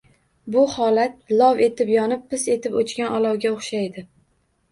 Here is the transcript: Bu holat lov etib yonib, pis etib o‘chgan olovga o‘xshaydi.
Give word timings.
Bu 0.53 0.61
holat 0.75 1.19
lov 1.41 1.59
etib 1.65 1.91
yonib, 1.95 2.23
pis 2.33 2.45
etib 2.55 2.77
o‘chgan 2.81 3.13
olovga 3.21 3.51
o‘xshaydi. 3.59 4.07